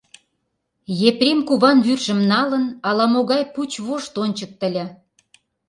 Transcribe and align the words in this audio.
Епрем 1.09 1.39
куван 1.47 1.77
вӱржым 1.85 2.19
налын, 2.31 2.65
ала-могай 2.87 3.43
пуч 3.53 3.71
вошт 3.85 4.13
ончыктыльо. 4.23 4.85